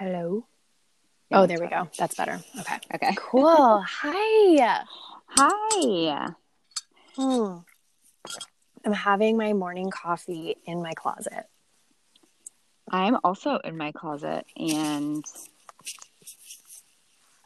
[0.00, 0.46] Hello.
[1.28, 1.84] Yeah, oh, there we better.
[1.84, 1.90] go.
[1.98, 2.40] That's better.
[2.58, 2.78] Okay.
[2.94, 3.14] Okay.
[3.18, 3.84] Cool.
[3.86, 4.82] Hi.
[5.36, 6.30] Hi.
[7.16, 7.58] Hmm.
[8.82, 11.44] I'm having my morning coffee in my closet.
[12.90, 15.22] I'm also in my closet and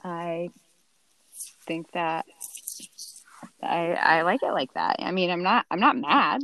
[0.04, 0.50] I
[1.66, 2.24] think that
[3.64, 4.98] I I like it like that.
[5.00, 6.40] I mean, I'm not I'm not mad.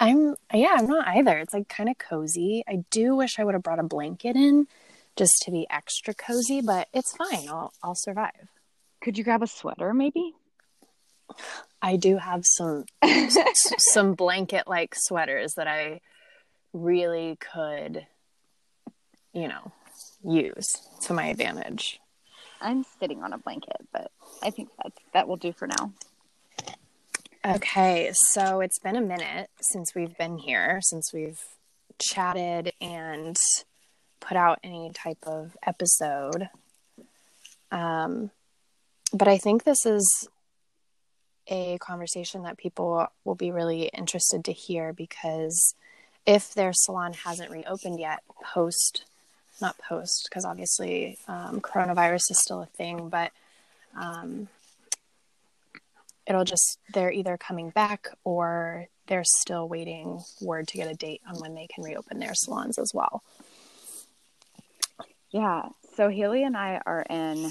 [0.00, 1.36] I'm yeah, I'm not either.
[1.36, 2.64] It's like kind of cozy.
[2.66, 4.68] I do wish I would have brought a blanket in
[5.16, 7.48] just to be extra cozy, but it's fine.
[7.48, 8.48] I'll I'll survive.
[9.02, 10.32] Could you grab a sweater maybe?
[11.82, 13.36] I do have some s-
[13.92, 16.00] some blanket like sweaters that I
[16.72, 18.06] really could
[19.32, 19.72] you know
[20.24, 20.66] use
[21.02, 22.00] to my advantage.
[22.60, 24.10] I'm sitting on a blanket, but
[24.42, 25.92] I think that that will do for now.
[27.46, 31.38] Okay, so it's been a minute since we've been here, since we've
[32.00, 33.36] chatted and
[34.26, 36.48] put out any type of episode.
[37.70, 38.30] Um,
[39.12, 40.28] but I think this is
[41.48, 45.74] a conversation that people will be really interested to hear because
[46.26, 49.04] if their salon hasn't reopened yet, post,
[49.60, 53.30] not post, because obviously um, coronavirus is still a thing, but
[53.96, 54.48] um,
[56.26, 61.20] it'll just they're either coming back or they're still waiting word to get a date
[61.28, 63.22] on when they can reopen their salons as well.
[65.34, 65.62] Yeah.
[65.96, 67.50] So Haley and I are in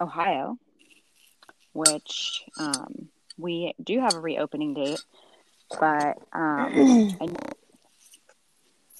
[0.00, 0.56] Ohio,
[1.74, 5.02] which um, we do have a reopening date,
[5.78, 7.28] but um, I,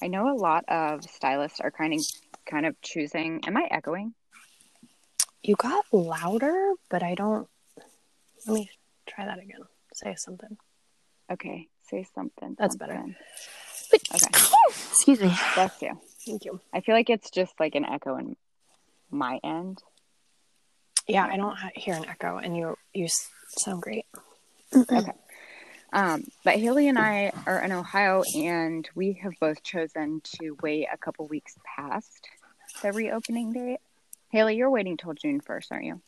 [0.03, 2.01] I know a lot of stylists are kind of
[2.45, 3.41] kind of choosing.
[3.47, 4.13] Am I echoing?
[5.41, 7.47] You got louder, but I don't.
[8.45, 8.69] Let me
[9.07, 9.61] try that again.
[9.93, 10.57] Say something.
[11.31, 12.55] Okay, say something.
[12.59, 13.03] That's better.
[14.13, 14.27] Okay,
[14.69, 15.35] Excuse me.
[15.55, 15.97] bless you.
[16.25, 16.59] Thank you.
[16.73, 18.35] I feel like it's just like an echo in
[19.09, 19.81] my end.
[21.07, 23.07] Yeah, I don't hear an echo, and you you
[23.57, 24.05] sound great.
[24.75, 25.11] Okay.
[25.93, 30.87] Um, but Haley and I are in Ohio, and we have both chosen to wait
[30.91, 32.27] a couple weeks past
[32.81, 33.79] the reopening date.
[34.29, 36.01] Haley, you're waiting till June 1st, aren't you?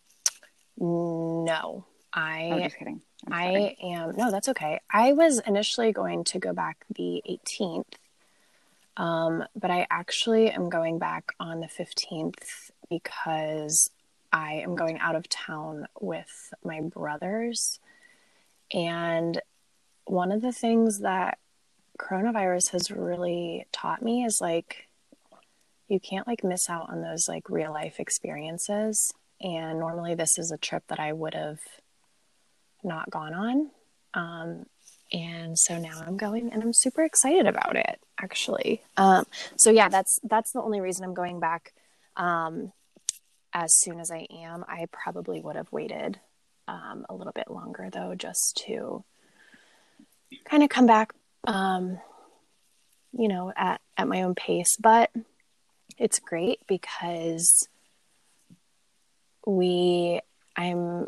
[0.78, 3.02] No, Oh, I just kidding.
[3.28, 3.78] I'm sorry.
[3.84, 4.80] I am no, that's okay.
[4.92, 7.84] I was initially going to go back the 18th,
[8.98, 13.90] um, but I actually am going back on the 15th because
[14.32, 17.80] I am going out of town with my brothers.
[18.72, 19.42] And
[20.06, 21.38] one of the things that
[22.00, 24.88] coronavirus has really taught me is like,
[25.88, 29.14] you can't like miss out on those like real life experiences.
[29.42, 31.60] And normally, this is a trip that I would have
[32.84, 33.72] not gone on.
[34.14, 34.66] Um,
[35.14, 38.82] and so now I'm going and I'm super excited about it actually.
[38.98, 39.26] Um,
[39.58, 41.74] so yeah, that's that's the only reason I'm going back
[42.18, 42.72] um,
[43.54, 44.66] as soon as I am.
[44.68, 46.20] I probably would have waited
[46.68, 49.04] um, a little bit longer though, just to
[50.46, 51.14] kind of come back,
[51.46, 52.00] um,
[53.12, 54.76] you know, at at my own pace.
[54.80, 55.12] But
[55.98, 57.68] it's great because
[59.46, 60.22] we
[60.56, 61.08] I'm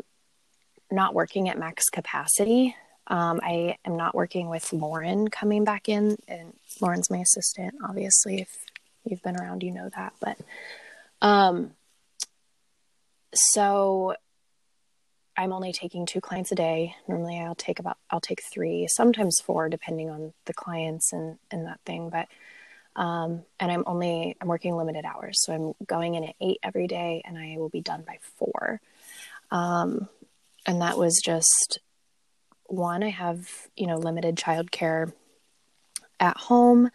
[0.90, 2.76] not working at max capacity.
[3.08, 7.74] Um, I am not working with Lauren coming back in, and Lauren's my assistant.
[7.84, 8.50] Obviously, if
[9.04, 10.14] you've been around, you know that.
[10.20, 10.38] But
[11.22, 11.72] um,
[13.34, 14.14] so
[15.36, 16.94] I'm only taking two clients a day.
[17.06, 21.66] Normally, I'll take about I'll take three, sometimes four, depending on the clients and and
[21.66, 22.10] that thing.
[22.10, 22.28] But
[23.00, 26.86] um, and I'm only I'm working limited hours, so I'm going in at eight every
[26.86, 28.80] day, and I will be done by four.
[29.50, 30.08] Um,
[30.66, 31.78] and that was just
[32.68, 35.12] one i have you know limited childcare
[36.20, 36.90] at home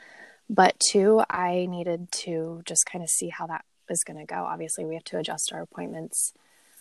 [0.50, 4.38] but two i needed to just kind of see how that was going to go.
[4.38, 6.34] Obviously we have to adjust our appointments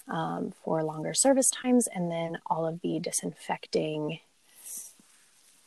[0.08, 4.20] um, for longer service times and then all of the disinfecting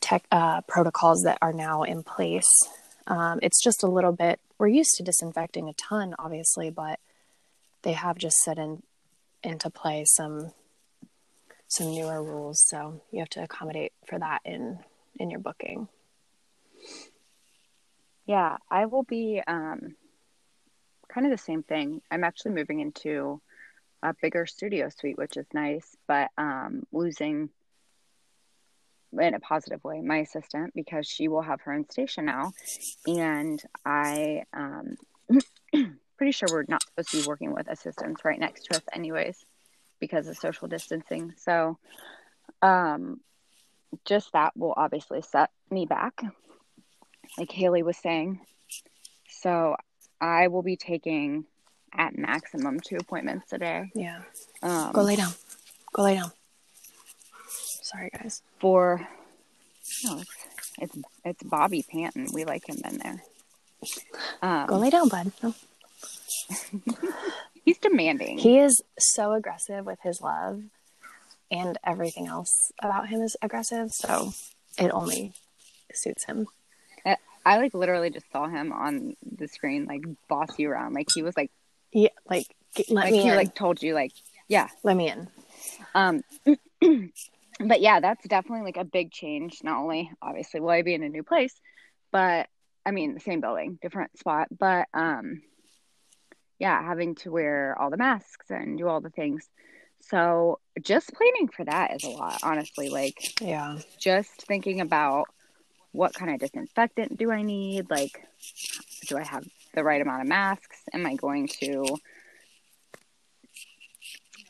[0.00, 2.50] tech uh, protocols that are now in place.
[3.06, 6.98] Um, it's just a little bit we're used to disinfecting a ton obviously but
[7.82, 8.82] they have just set in
[9.42, 10.52] into play some
[11.74, 14.78] some newer rules so you have to accommodate for that in
[15.18, 15.88] in your booking
[18.26, 19.96] Yeah, I will be um,
[21.08, 22.00] kind of the same thing.
[22.10, 23.40] I'm actually moving into
[24.02, 27.50] a bigger studio suite, which is nice, but um, losing
[29.16, 32.52] in a positive way my assistant because she will have her own station now.
[33.06, 34.96] And I um,
[36.16, 39.44] pretty sure we're not supposed to be working with assistants right next to us, anyways,
[40.00, 41.34] because of social distancing.
[41.36, 41.78] So,
[42.62, 43.20] um,
[44.04, 46.20] just that will obviously set me back,
[47.38, 48.40] like Haley was saying.
[49.28, 49.76] So,
[50.20, 51.44] I will be taking
[51.92, 53.90] at maximum two appointments a day.
[53.94, 54.20] Yeah.
[54.62, 55.32] Um, Go lay down.
[55.92, 56.32] Go lay down.
[57.46, 58.42] Sorry, guys.
[58.58, 59.06] for
[60.04, 60.36] no, it's,
[60.78, 62.28] it's it's Bobby Panton.
[62.32, 63.22] We like him in there.
[64.42, 65.32] Um, Go lay down, bud.
[65.42, 65.54] No.
[67.64, 68.38] he's demanding.
[68.38, 70.62] He is so aggressive with his love,
[71.50, 73.90] and everything else about him is aggressive.
[73.92, 74.32] So
[74.78, 75.32] it only
[75.92, 76.46] suits him.
[77.04, 80.94] I, I like literally just saw him on the screen like boss you around.
[80.94, 81.50] Like he was like
[81.92, 82.46] Yeah, like
[82.76, 83.36] let like me he in.
[83.36, 84.12] like told you like
[84.48, 84.68] yeah.
[84.82, 85.28] let me in.
[85.94, 86.22] Um
[87.60, 89.58] but yeah, that's definitely like a big change.
[89.62, 91.54] Not only obviously will I be in a new place,
[92.10, 92.48] but
[92.84, 95.42] I mean the same building, different spot, but um
[96.64, 99.46] yeah, having to wear all the masks and do all the things.
[100.00, 102.88] So just planning for that is a lot, honestly.
[102.88, 103.80] Like Yeah.
[103.98, 105.26] just thinking about
[105.92, 107.90] what kind of disinfectant do I need?
[107.90, 108.18] Like,
[109.08, 109.44] do I have
[109.74, 110.78] the right amount of masks?
[110.94, 111.84] Am I going to,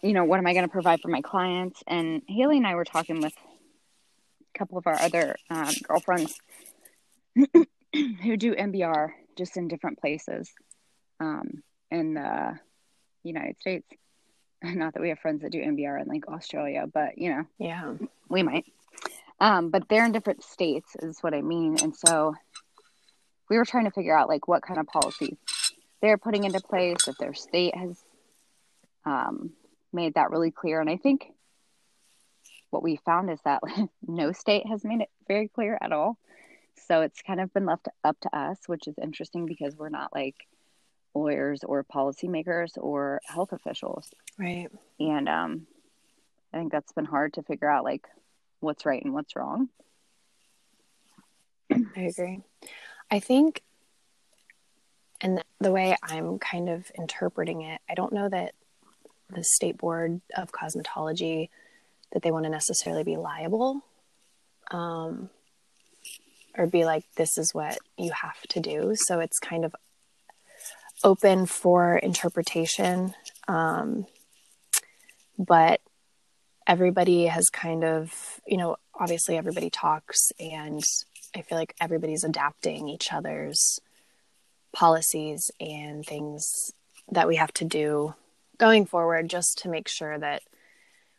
[0.01, 1.83] you know, what am I going to provide for my clients?
[1.89, 3.35] And Haley and I were talking with
[4.55, 6.33] a couple of our other um, girlfriends
[7.93, 10.49] who do NBR just in different places
[11.19, 12.59] um, in the
[13.23, 13.87] United States.
[14.63, 17.95] Not that we have friends that do NBR in like Australia, but you know, Yeah.
[18.29, 18.65] we might.
[19.41, 21.77] Um, but they're in different states, is what I mean.
[21.83, 22.35] And so
[23.51, 25.37] we were trying to figure out like what kind of policies
[26.01, 27.99] they're putting into place, if their state has
[29.05, 29.51] um,
[29.93, 30.81] made that really clear.
[30.81, 31.27] And I think
[32.71, 33.61] what we found is that
[34.07, 36.17] no state has made it very clear at all.
[36.87, 40.13] So it's kind of been left up to us, which is interesting because we're not
[40.15, 40.37] like
[41.15, 44.69] lawyers or policymakers or health officials Right.
[44.99, 45.67] and um,
[46.53, 48.07] I think that's been hard to figure out like
[48.61, 49.69] what's right and what's wrong.
[51.73, 52.41] I agree.
[53.11, 53.63] I think,
[55.21, 58.55] and the way I'm kind of interpreting it, I don't know that
[59.31, 61.49] the state board of cosmetology
[62.13, 63.81] that they want to necessarily be liable,
[64.71, 65.31] um,
[66.57, 68.95] or be like, this is what you have to do.
[68.95, 69.75] So it's kind of
[71.03, 73.15] open for interpretation.
[73.49, 74.07] Um,
[75.39, 75.81] but
[76.67, 80.83] everybody has kind of, you know, obviously everybody talks and
[81.37, 83.81] I feel like everybody's adapting each other's
[84.73, 86.73] policies and things
[87.11, 88.15] that we have to do
[88.59, 90.43] going forward just to make sure that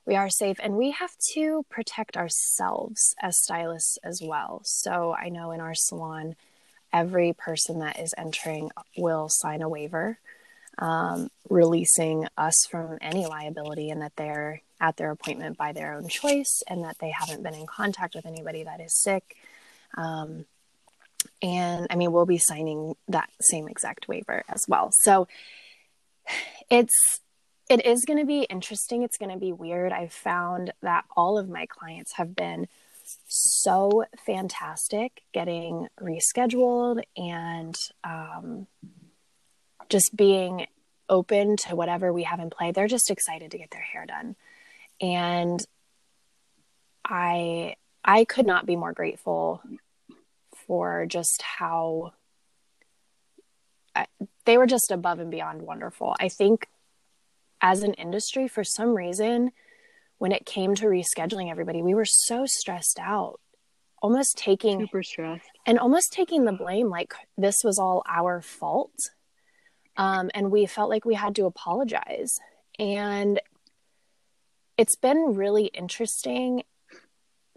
[0.06, 4.62] we are safe and we have to protect ourselves as stylists as well.
[4.63, 6.36] So I know in our salon,
[6.95, 10.18] every person that is entering will sign a waiver
[10.77, 16.07] um, releasing us from any liability and that they're at their appointment by their own
[16.07, 19.36] choice and that they haven't been in contact with anybody that is sick.
[19.95, 20.45] Um,
[21.42, 24.89] and I mean, we'll be signing that same exact waiver as well.
[24.91, 25.27] So
[26.69, 27.19] it's
[27.69, 29.03] it is going to be interesting.
[29.03, 29.91] It's going to be weird.
[29.91, 32.68] I've found that all of my clients have been
[33.35, 38.67] so fantastic getting rescheduled and um,
[39.89, 40.67] just being
[41.09, 42.71] open to whatever we have in play.
[42.71, 44.35] They're just excited to get their hair done.
[45.01, 45.59] And
[47.03, 49.61] I I could not be more grateful
[50.67, 52.13] for just how
[53.95, 54.07] I,
[54.45, 56.15] they were just above and beyond wonderful.
[56.19, 56.67] I think
[57.62, 59.51] as an industry for some reason
[60.17, 63.39] when it came to rescheduling everybody, we were so stressed out,
[64.01, 65.50] almost taking Super stressed.
[65.65, 68.95] and almost taking the blame like this was all our fault.
[69.98, 72.38] Um, and we felt like we had to apologize.
[72.77, 73.39] And
[74.77, 76.63] it's been really interesting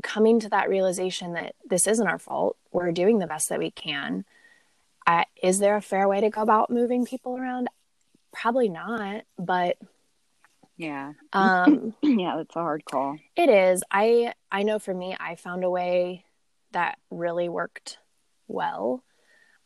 [0.02, 2.56] coming to that realization that this isn't our fault.
[2.70, 4.24] We're doing the best that we can.
[5.06, 7.68] Uh, is there a fair way to go about moving people around?
[8.32, 9.76] Probably not, but
[10.78, 11.12] Yeah.
[11.32, 13.18] um, yeah, that's a hard call.
[13.36, 13.82] It is.
[13.90, 16.24] I I know for me, I found a way
[16.72, 17.98] that really worked
[18.46, 19.02] well.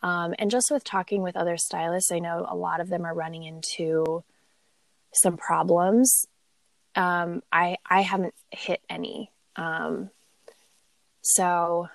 [0.02, 3.14] Um, and just with talking with other stylists, I know a lot of them are
[3.14, 4.24] running into
[5.12, 6.26] some problems.
[6.96, 9.30] Um, I I haven't hit any.
[9.54, 10.10] Um,
[11.20, 11.88] so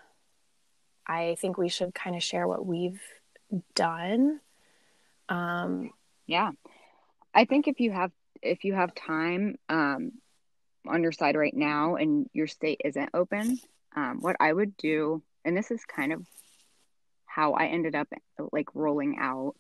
[1.06, 3.02] I think we should kind of share what we've
[3.76, 4.40] done.
[5.28, 5.92] Um,
[6.28, 6.52] Yeah.
[7.34, 10.12] I think if you have if you have time um
[10.88, 13.60] on your side right now and your state isn't open,
[13.96, 16.26] um what I would do and this is kind of
[17.26, 18.08] how I ended up
[18.52, 19.56] like rolling out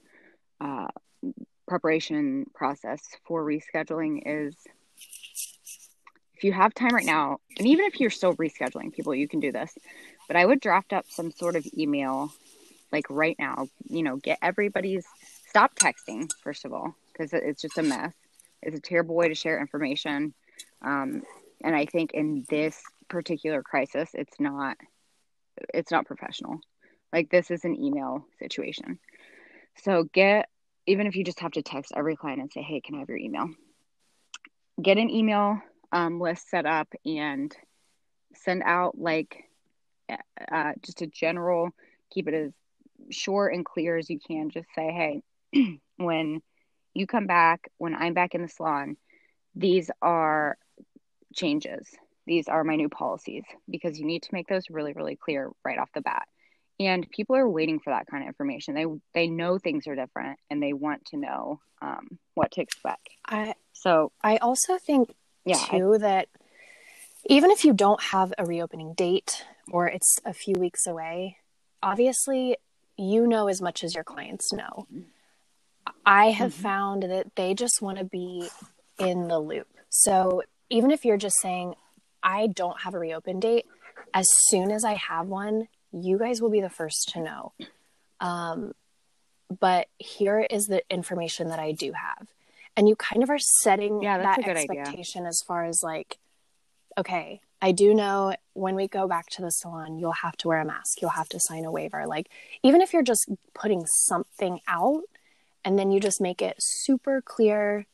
[0.61, 0.87] uh
[1.67, 4.55] preparation process for rescheduling is
[6.37, 9.39] if you have time right now, and even if you're still rescheduling people, you can
[9.39, 9.75] do this.
[10.27, 12.31] But I would draft up some sort of email
[12.91, 15.05] like right now, you know, get everybody's
[15.49, 18.13] stop texting first of all because it's just a mess.
[18.61, 20.33] It's a terrible way to share information,
[20.81, 21.23] um,
[21.63, 24.77] and I think in this particular crisis, it's not
[25.73, 26.59] it's not professional.
[27.11, 28.99] Like this is an email situation.
[29.83, 30.49] So get
[30.85, 33.09] even if you just have to text every client and say, "Hey, can I have
[33.09, 33.49] your email?"
[34.81, 35.59] Get an email
[35.91, 37.55] um, list set up and
[38.35, 39.43] send out like
[40.51, 41.71] uh, just a general.
[42.11, 42.51] Keep it as
[43.09, 44.49] short and clear as you can.
[44.49, 45.21] Just say,
[45.53, 46.41] "Hey, when
[46.97, 48.97] you come back, when I'm back in the salon,
[49.55, 50.57] these are
[51.33, 51.87] changes.
[52.25, 55.77] These are my new policies because you need to make those really, really clear right
[55.77, 56.27] off the bat."
[56.79, 60.39] and people are waiting for that kind of information they they know things are different
[60.49, 65.13] and they want to know um, what to expect I, so i also think
[65.45, 66.27] yeah too I, that
[67.25, 71.37] even if you don't have a reopening date or it's a few weeks away
[71.81, 72.57] obviously
[72.97, 74.87] you know as much as your clients know
[76.05, 76.63] i have mm-hmm.
[76.63, 78.47] found that they just want to be
[78.99, 81.73] in the loop so even if you're just saying
[82.23, 83.65] i don't have a reopen date
[84.13, 87.53] as soon as i have one you guys will be the first to know.
[88.19, 88.73] Um,
[89.59, 92.27] but here is the information that I do have.
[92.75, 95.29] And you kind of are setting yeah, that expectation idea.
[95.29, 96.17] as far as like,
[96.97, 100.59] okay, I do know when we go back to the salon, you'll have to wear
[100.59, 102.05] a mask, you'll have to sign a waiver.
[102.05, 102.29] Like,
[102.61, 105.01] even if you're just putting something out
[105.67, 107.85] and then you just make it super clear.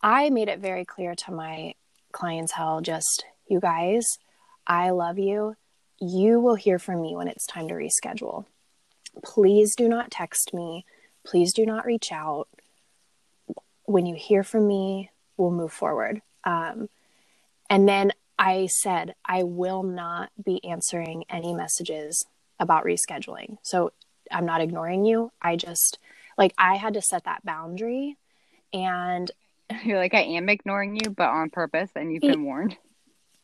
[0.00, 1.74] I made it very clear to my
[2.10, 4.18] clientele just, you guys,
[4.66, 5.54] I love you
[6.02, 8.44] you will hear from me when it's time to reschedule.
[9.24, 10.84] Please do not text me.
[11.24, 12.48] Please do not reach out.
[13.84, 16.20] When you hear from me, we'll move forward.
[16.42, 16.88] Um,
[17.70, 22.26] and then I said, I will not be answering any messages
[22.58, 23.58] about rescheduling.
[23.62, 23.92] So
[24.30, 25.30] I'm not ignoring you.
[25.40, 25.98] I just,
[26.42, 28.16] like, I had to set that boundary.
[28.72, 29.30] And
[29.84, 32.76] you're like, I am ignoring you, but on purpose, and you've been warned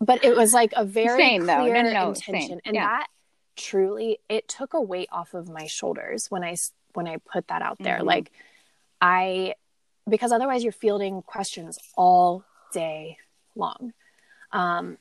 [0.00, 2.61] but it was like a very same, clear no, no, no, intention same.
[2.64, 2.87] and yeah.
[2.87, 3.07] that
[3.57, 6.55] truly it took a weight off of my shoulders when i
[6.95, 8.07] when i put that out there mm-hmm.
[8.07, 8.31] like
[9.00, 9.55] i
[10.09, 13.17] because otherwise you're fielding questions all day
[13.57, 13.93] long
[14.52, 14.97] um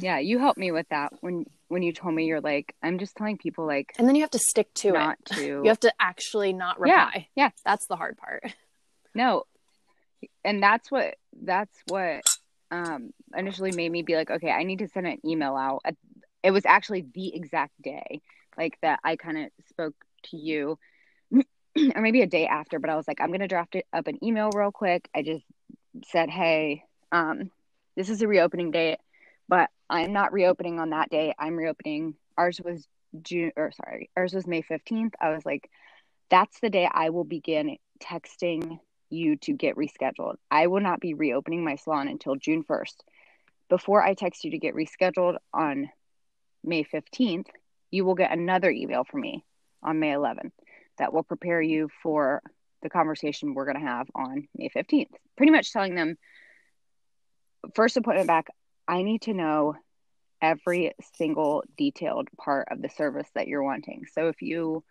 [0.00, 3.16] yeah you helped me with that when when you told me you're like i'm just
[3.16, 5.80] telling people like and then you have to stick to not it to you have
[5.80, 8.44] to actually not reply yeah, yeah that's the hard part
[9.14, 9.44] no
[10.44, 12.22] and that's what that's what
[12.70, 15.82] um, initially made me be like, okay, I need to send an email out.
[16.42, 18.22] It was actually the exact day,
[18.56, 20.78] like that I kind of spoke to you,
[21.32, 22.78] or maybe a day after.
[22.78, 25.08] But I was like, I'm gonna draft it up an email real quick.
[25.14, 25.44] I just
[26.06, 27.50] said, hey, um,
[27.96, 28.98] this is a reopening date,
[29.50, 31.34] but I'm not reopening on that day.
[31.36, 32.14] I'm reopening.
[32.38, 32.86] Ours was
[33.20, 35.14] June, or sorry, ours was May 15th.
[35.20, 35.68] I was like,
[36.30, 38.78] that's the day I will begin texting
[39.10, 40.36] you to get rescheduled.
[40.52, 42.94] I will not be reopening my salon until June 1st.
[43.68, 45.90] Before I text you to get rescheduled on
[46.62, 47.48] May 15th,
[47.90, 49.44] you will get another email from me
[49.82, 50.52] on May 11th
[50.98, 52.40] that will prepare you for
[52.82, 55.10] the conversation we're going to have on May 15th.
[55.36, 56.16] Pretty much telling them
[57.74, 58.46] first appointment back,
[58.90, 59.76] I need to know
[60.42, 64.04] every single detailed part of the service that you're wanting.
[64.12, 64.82] So if you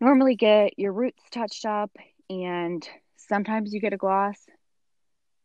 [0.00, 1.92] normally get your roots touched up
[2.28, 2.86] and
[3.16, 4.38] sometimes you get a gloss.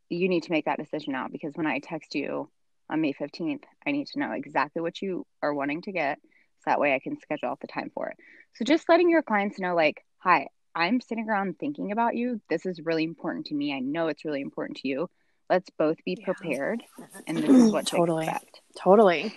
[0.10, 2.50] You need to make that decision now because when I text you
[2.90, 6.18] on May 15th, I need to know exactly what you are wanting to get.
[6.60, 8.18] So that way I can schedule out the time for it.
[8.56, 12.42] So just letting your clients know, like, hi, I'm sitting around thinking about you.
[12.50, 13.72] This is really important to me.
[13.72, 15.10] I know it's really important to you.
[15.50, 16.84] Let's both be prepared.
[17.00, 17.06] Yeah.
[17.28, 18.26] And this is what totally.
[18.26, 18.62] to expect.
[18.78, 19.34] Totally.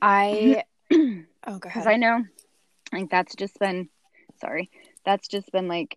[0.00, 1.60] I, oh, go ahead.
[1.62, 2.24] Because I know,
[2.92, 3.88] like, that's just been,
[4.40, 4.70] sorry,
[5.04, 5.96] that's just been like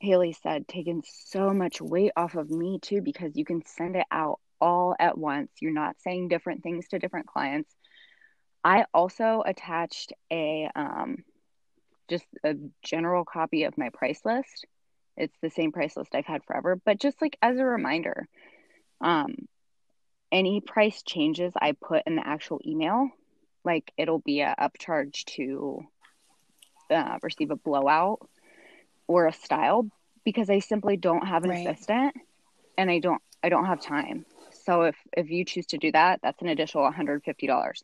[0.00, 4.06] Haley said, taken so much weight off of me too, because you can send it
[4.10, 5.50] out all at once.
[5.60, 7.70] You're not saying different things to different clients.
[8.64, 11.24] I also attached a um,
[12.08, 14.66] just a general copy of my price list.
[15.16, 18.28] It's the same price list I've had forever, but just like as a reminder,
[19.00, 19.34] um,
[20.30, 23.08] any price changes I put in the actual email,
[23.64, 25.82] like it'll be a upcharge to
[26.90, 28.28] uh, receive a blowout
[29.06, 29.88] or a style
[30.24, 31.66] because I simply don't have an right.
[31.66, 32.14] assistant
[32.76, 34.26] and I don't I don't have time.
[34.64, 37.82] So if if you choose to do that, that's an additional $150.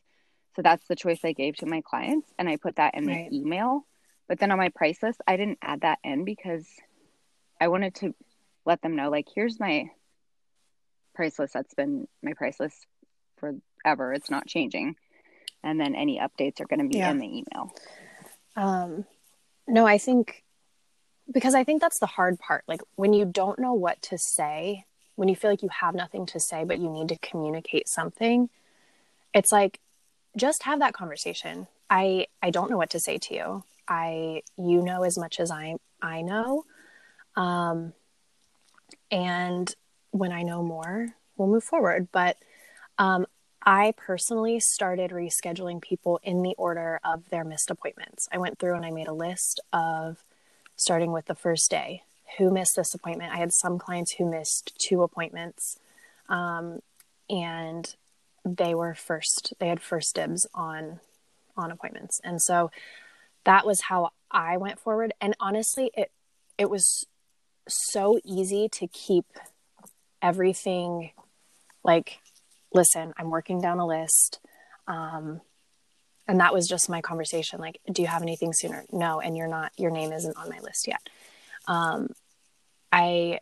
[0.55, 3.29] So that's the choice I gave to my clients and I put that in right.
[3.29, 3.85] the email.
[4.27, 6.65] But then on my price list, I didn't add that in because
[7.63, 8.13] I wanted to
[8.65, 9.89] let them know like here's my
[11.15, 12.85] price list that's been my price list
[13.37, 14.11] forever.
[14.11, 14.97] It's not changing.
[15.63, 17.11] And then any updates are going to be yeah.
[17.11, 17.73] in the email.
[18.57, 19.05] Um
[19.65, 20.43] no, I think
[21.31, 22.65] because I think that's the hard part.
[22.67, 24.83] Like when you don't know what to say,
[25.15, 28.49] when you feel like you have nothing to say, but you need to communicate something,
[29.33, 29.79] it's like
[30.35, 31.67] just have that conversation.
[31.89, 33.63] I I don't know what to say to you.
[33.87, 36.65] I you know as much as I I know.
[37.35, 37.93] Um
[39.11, 39.73] and
[40.11, 42.07] when I know more, we'll move forward.
[42.11, 42.37] But
[42.97, 43.25] um
[43.65, 48.27] I personally started rescheduling people in the order of their missed appointments.
[48.31, 50.23] I went through and I made a list of
[50.75, 52.03] starting with the first day
[52.37, 53.31] who missed this appointment.
[53.31, 55.77] I had some clients who missed two appointments.
[56.27, 56.81] Um,
[57.29, 57.95] and
[58.45, 60.99] they were first they had first dibs on
[61.55, 62.69] on appointments and so
[63.45, 66.11] that was how i went forward and honestly it
[66.57, 67.05] it was
[67.67, 69.25] so easy to keep
[70.21, 71.11] everything
[71.83, 72.19] like
[72.73, 74.39] listen i'm working down a list
[74.87, 75.41] um
[76.27, 78.85] and that was just my conversation like do you have anything sooner?
[78.91, 81.01] No and you're not your name isn't on my list yet.
[81.67, 82.09] Um
[82.91, 83.39] i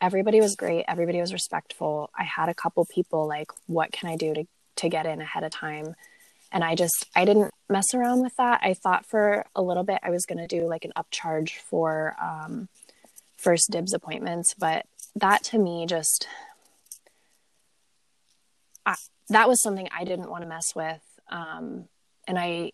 [0.00, 2.10] everybody was great everybody was respectful.
[2.16, 4.44] I had a couple people like what can i do to
[4.76, 5.94] to get in ahead of time?
[6.52, 8.60] And i just i didn't mess around with that.
[8.62, 12.16] I thought for a little bit i was going to do like an upcharge for
[12.20, 12.68] um,
[13.36, 16.26] first dibs appointments but that to me just
[18.84, 18.94] I,
[19.28, 21.88] that was something i didn't want to mess with um,
[22.26, 22.72] and i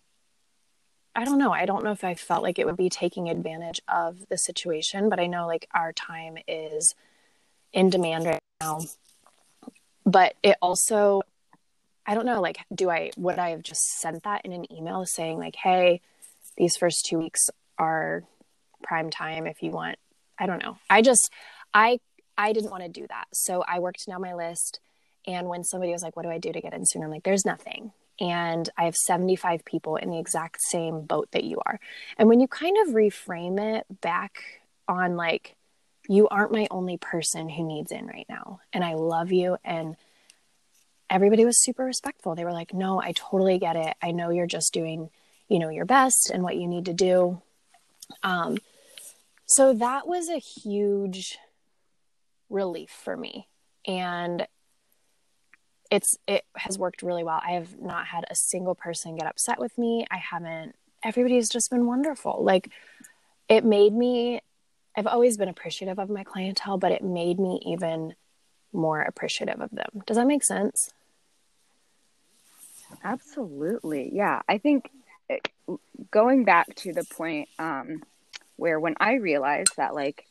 [1.15, 1.51] I don't know.
[1.51, 5.09] I don't know if I felt like it would be taking advantage of the situation,
[5.09, 6.95] but I know like our time is
[7.71, 8.79] in demand right now.
[10.05, 11.21] But it also,
[12.05, 15.05] I don't know, like, do I, would I have just sent that in an email
[15.05, 16.01] saying, like, hey,
[16.57, 18.23] these first two weeks are
[18.81, 19.97] prime time if you want?
[20.39, 20.77] I don't know.
[20.89, 21.31] I just,
[21.73, 21.99] I,
[22.37, 23.25] I didn't want to do that.
[23.33, 24.79] So I worked down my list.
[25.25, 27.05] And when somebody was like, what do I do to get in sooner?
[27.05, 27.91] I'm like, there's nothing.
[28.19, 31.79] And I have 75 people in the exact same boat that you are.
[32.17, 35.55] And when you kind of reframe it back on like,
[36.07, 38.59] you aren't my only person who needs in right now.
[38.73, 39.57] And I love you.
[39.63, 39.95] And
[41.09, 42.35] everybody was super respectful.
[42.35, 43.95] They were like, no, I totally get it.
[44.01, 45.09] I know you're just doing,
[45.47, 47.41] you know, your best and what you need to do.
[48.21, 48.57] Um,
[49.45, 51.37] so that was a huge
[52.49, 53.47] relief for me.
[53.85, 54.47] And
[55.91, 57.41] it's it has worked really well.
[57.45, 60.05] I have not had a single person get upset with me.
[60.09, 62.43] I haven't everybody's just been wonderful.
[62.43, 62.69] Like
[63.49, 64.41] it made me
[64.95, 68.15] I've always been appreciative of my clientele, but it made me even
[68.71, 70.03] more appreciative of them.
[70.05, 70.91] Does that make sense?
[73.03, 74.11] Absolutely.
[74.13, 74.41] Yeah.
[74.47, 74.89] I think
[75.29, 75.49] it,
[76.11, 78.03] going back to the point um,
[78.55, 80.25] where when I realized that, like,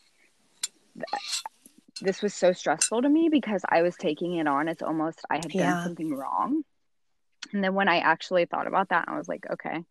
[0.95, 1.43] th-
[2.01, 5.37] this was so stressful to me because I was taking it on as almost I
[5.37, 5.71] had yeah.
[5.71, 6.63] done something wrong.
[7.53, 9.85] And then when I actually thought about that, I was like, okay,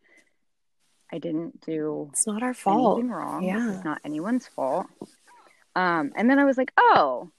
[1.12, 2.98] I didn't do it's not our fault.
[2.98, 3.44] Anything wrong.
[3.44, 3.72] Yeah.
[3.72, 4.86] It's not anyone's fault.
[5.76, 7.30] Um, and then I was like, oh,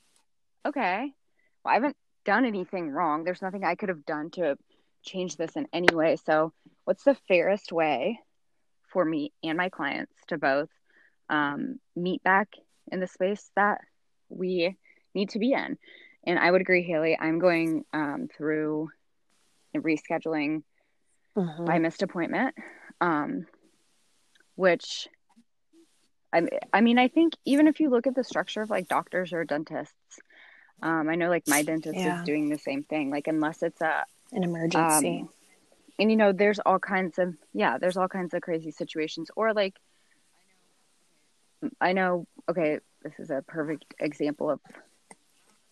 [0.65, 1.13] okay.
[1.63, 3.23] Well, I haven't done anything wrong.
[3.23, 4.57] There's nothing I could have done to
[5.03, 6.17] change this in any way.
[6.25, 6.53] So,
[6.85, 8.19] what's the fairest way
[8.91, 10.69] for me and my clients to both
[11.29, 12.49] um, meet back
[12.91, 13.81] in the space that
[14.29, 14.77] we
[15.13, 15.77] need to be in?
[16.25, 17.17] And I would agree, Haley.
[17.19, 18.89] I'm going um, through
[19.75, 20.63] rescheduling
[21.35, 21.65] mm-hmm.
[21.65, 22.55] by missed appointment.
[23.01, 23.47] Um,
[24.55, 25.07] which
[26.31, 29.33] I, I mean, I think even if you look at the structure of like doctors
[29.33, 30.19] or dentists,
[30.81, 32.19] um, I know like my dentist yeah.
[32.19, 33.09] is doing the same thing.
[33.09, 35.29] Like unless it's a an emergency, um,
[35.99, 39.29] and you know, there's all kinds of yeah, there's all kinds of crazy situations.
[39.35, 39.75] Or like,
[41.79, 44.59] I know, okay, this is a perfect example of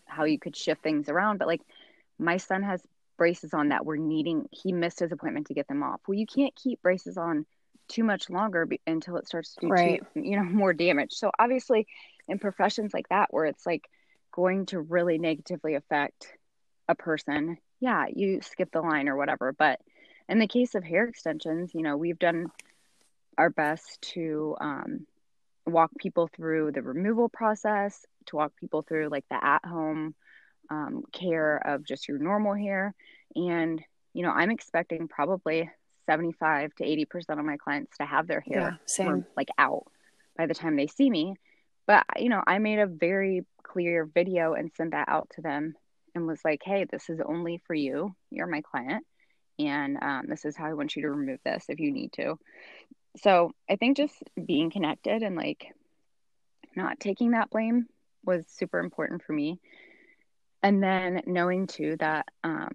[0.05, 1.37] how you could shift things around.
[1.37, 1.61] But like,
[2.19, 2.81] my son has
[3.17, 4.47] braces on that we're needing.
[4.51, 6.01] He missed his appointment to get them off.
[6.07, 7.45] Well, you can't keep braces on
[7.91, 10.01] too much longer be, until it starts to do right.
[10.13, 11.85] too, you know more damage so obviously
[12.27, 13.89] in professions like that where it's like
[14.31, 16.27] going to really negatively affect
[16.87, 19.79] a person yeah you skip the line or whatever but
[20.29, 22.49] in the case of hair extensions you know we've done
[23.37, 25.05] our best to um,
[25.65, 30.15] walk people through the removal process to walk people through like the at home
[30.69, 32.93] um, care of just your normal hair
[33.35, 33.81] and
[34.13, 35.69] you know i'm expecting probably
[36.07, 38.71] 75 to 80% of my clients to have their hair yeah,
[39.37, 39.85] like out
[40.37, 41.35] by the time they see me.
[41.87, 45.75] But, you know, I made a very clear video and sent that out to them
[46.13, 48.15] and was like, hey, this is only for you.
[48.29, 49.05] You're my client.
[49.59, 52.37] And um, this is how I want you to remove this if you need to.
[53.17, 55.73] So I think just being connected and like
[56.75, 57.87] not taking that blame
[58.23, 59.59] was super important for me.
[60.63, 62.69] And then knowing too that um,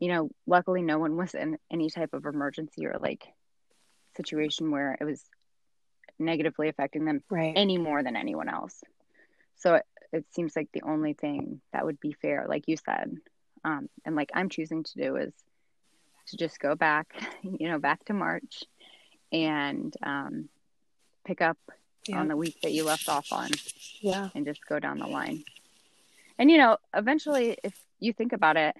[0.00, 3.26] you know, luckily no one was in any type of emergency or like
[4.16, 5.22] situation where it was
[6.18, 8.82] negatively affecting them right any more than anyone else.
[9.56, 13.16] So it, it seems like the only thing that would be fair, like you said,
[13.64, 15.32] um, and like I'm choosing to do is
[16.28, 18.64] to just go back, you know, back to March
[19.32, 20.48] and um,
[21.24, 21.58] pick up
[22.06, 22.20] yeah.
[22.20, 23.50] on the week that you left off on
[24.00, 25.44] yeah and just go down the line.
[26.38, 28.76] And you know, eventually, if you think about it,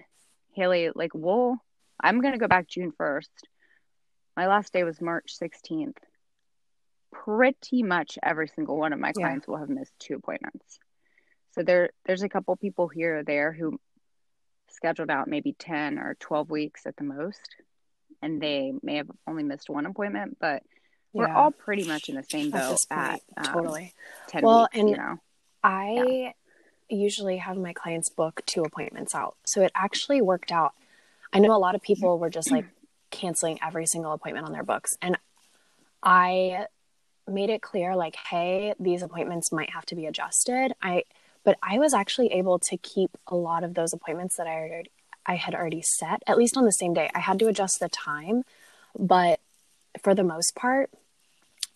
[0.53, 1.57] Haley, like we'll,
[1.99, 3.31] I'm gonna go back June first.
[4.37, 5.97] My last day was March 16th.
[7.11, 9.25] Pretty much every single one of my Yeah.
[9.25, 10.79] clients will have missed two appointments.
[11.55, 13.79] So there, there's a couple people here or there who
[14.69, 17.55] scheduled out maybe 10 or 12 weeks at the most,
[18.21, 20.63] and they may have only missed one appointment, but
[21.13, 23.01] we're all pretty much in the same at boat this point
[23.37, 23.93] at um, totally
[24.27, 25.19] 10 Well, weeks, and you know.
[25.63, 26.33] I
[26.87, 29.35] usually have my clients book two appointments out.
[29.45, 30.73] So it actually worked out.
[31.33, 32.65] I know a lot of people were just like
[33.11, 34.97] canceling every single appointment on their books.
[35.01, 35.17] And
[36.01, 36.65] I
[37.27, 40.73] made it clear like, hey, these appointments might have to be adjusted.
[40.81, 41.03] I
[41.45, 44.91] but I was actually able to keep a lot of those appointments that I already
[45.29, 47.07] I had already set, at least on the same day.
[47.13, 48.45] I had to adjust the time,
[48.97, 49.39] but
[50.01, 50.89] for the most part,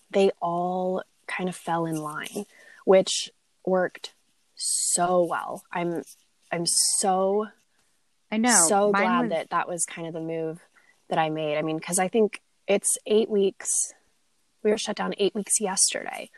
[0.09, 2.45] they all kind of fell in line,
[2.83, 3.29] which
[3.63, 4.13] worked
[4.55, 5.61] so well.
[5.71, 6.01] I'm
[6.51, 7.47] I'm so
[8.31, 8.65] I know.
[8.67, 10.59] so Mine glad was- that that was kind of the move
[11.09, 11.55] that I made.
[11.59, 13.69] I mean, because I think it's eight weeks.
[14.63, 16.31] We were shut down eight weeks yesterday,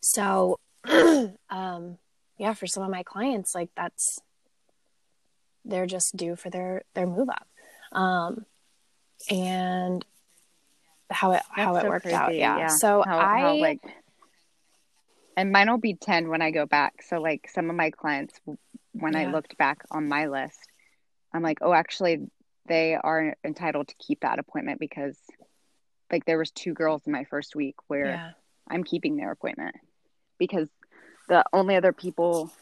[0.00, 0.58] so
[1.50, 1.98] um,
[2.38, 4.20] yeah, for some of my clients, like that's
[5.64, 7.46] they're just due for their their move up,
[7.92, 8.44] um,
[9.30, 10.04] and
[11.10, 12.26] how it how it so worked out.
[12.26, 12.66] crazy, Yeah.
[12.66, 13.80] So How- I how, like,
[15.36, 17.02] and mine will be 10 when I go back.
[17.02, 18.40] So, like, some of my clients,
[18.92, 20.58] when I looked back on my list,
[21.32, 22.30] I'm like, oh, actually,
[22.66, 25.18] they are entitled to keep that appointment because,
[26.10, 28.30] like, there was two girls in my first week where yeah
[28.68, 29.74] I'm keeping their appointment
[30.38, 30.68] because
[31.28, 32.52] the only other people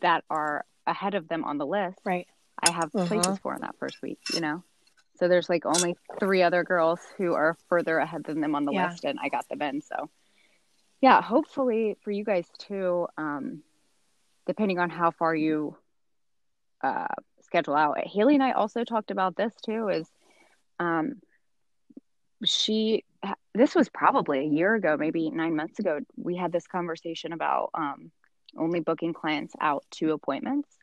[0.00, 2.26] that are ahead of them on the list right
[2.62, 3.06] I have Uh-huh.
[3.08, 4.62] places for in that first week, you know?
[5.16, 8.72] So there's like only three other girls who are further ahead than them on the
[8.72, 8.90] Yeah.
[8.90, 9.82] list, and I got them in.
[9.82, 10.10] So,
[11.00, 13.62] yeah, hopefully for you guys too, um,
[14.46, 15.76] depending on how far you
[16.82, 17.06] uh,
[17.42, 17.98] schedule out.
[18.06, 19.88] Haley and I also talked about this too.
[19.88, 20.10] Is
[20.78, 21.20] um,
[22.44, 23.04] she?
[23.54, 26.00] This was probably a year ago, maybe nine months ago.
[26.16, 28.12] We had this conversation about um,
[28.56, 30.75] only booking clients out to appointments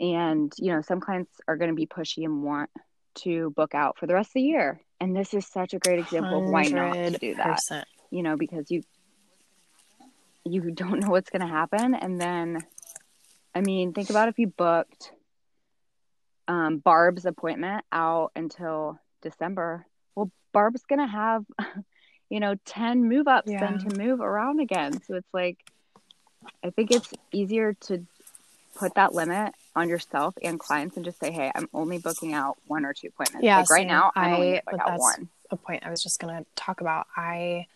[0.00, 2.70] and you know some clients are going to be pushy and want
[3.16, 4.80] to book out for the rest of the year.
[5.00, 7.60] And this is such a great example of why not to do that
[8.10, 8.82] you know because you
[10.44, 11.94] you don't know what's going to happen.
[11.94, 12.58] And then
[13.54, 15.10] i mean think about if you booked
[16.46, 19.84] um, barb's appointment out until december.
[20.14, 21.44] Well barb's going to have
[22.30, 23.60] you know 10 move ups Yeah.
[23.60, 25.00] then to move around again.
[25.06, 25.58] So it's like
[26.64, 28.06] i think it's easier to
[28.76, 32.56] put that limit on yourself and clients and just say hey i'm only booking out
[32.66, 34.98] one or two appointments Yeah, like right now i'm I- going to book but out
[35.00, 37.06] one a point I was just going to talk about.
[37.16, 37.66] I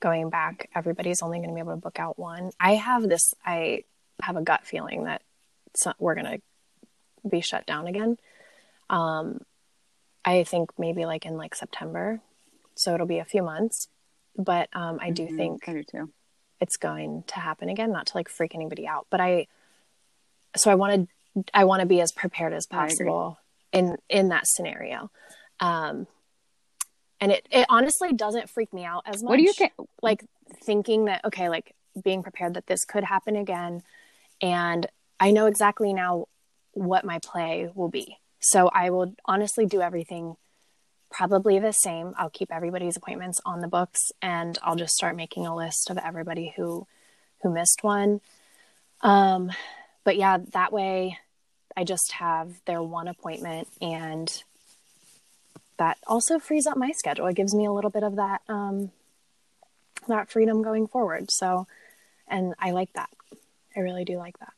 [0.00, 2.50] going back, everybody's only going to be able to book out one.
[2.60, 3.32] I have this.
[3.46, 3.84] I
[4.20, 5.22] have a gut feeling that
[5.74, 6.42] so, we're going to
[7.26, 8.18] be shut down again.
[8.90, 9.40] Um,
[10.22, 12.20] I think maybe like in like September,
[12.74, 13.88] so it'll be a few months.
[14.36, 16.12] But um, I do Mhm, think I do too
[16.60, 17.90] it's going to happen again.
[17.90, 19.46] Not to like freak anybody out, but I.
[20.58, 21.08] So I want to.
[21.52, 23.38] I want to be as prepared as possible
[23.72, 25.10] in in that scenario.
[25.60, 26.06] Um,
[27.20, 29.30] and it, it honestly doesn't freak me out as much.
[29.30, 30.24] what do you think Like
[30.64, 33.82] thinking that okay, like being prepared that this could happen again,
[34.40, 34.86] and
[35.18, 36.26] I know exactly now
[36.72, 38.18] what my play will be.
[38.40, 40.36] So I will honestly do everything
[41.10, 42.12] probably the same.
[42.18, 45.98] I'll keep everybody's appointments on the books, and I'll just start making a list of
[45.98, 46.86] everybody who
[47.42, 48.20] who missed one.
[49.00, 49.50] Um,
[50.04, 51.18] but yeah, that way
[51.76, 54.42] I just have their one appointment and
[55.76, 57.26] that also frees up my schedule.
[57.26, 58.92] It gives me a little bit of that um,
[60.08, 61.30] that freedom going forward.
[61.30, 61.66] So,
[62.28, 63.10] and I like that.
[63.76, 64.52] I really do like that.